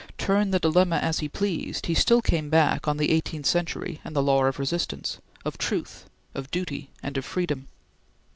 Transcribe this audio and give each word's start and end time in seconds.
Turn 0.17 0.49
the 0.49 0.57
dilemma 0.57 0.95
as 0.95 1.19
he 1.19 1.29
pleased, 1.29 1.85
he 1.85 1.93
still 1.93 2.23
came 2.23 2.49
back 2.49 2.87
on 2.87 2.97
the 2.97 3.11
eighteenth 3.11 3.45
century 3.45 4.01
and 4.03 4.15
the 4.15 4.23
law 4.23 4.45
of 4.45 4.57
Resistance; 4.57 5.19
of 5.45 5.59
Truth; 5.59 6.07
of 6.33 6.49
Duty, 6.49 6.89
and 7.03 7.17
of 7.17 7.23
Freedom. 7.23 7.67